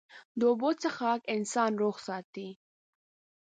د 0.39 0.41
اوبو 0.49 0.69
څښاک 0.81 1.21
انسان 1.35 1.71
روغ 1.81 1.95
ساتي. 2.07 2.49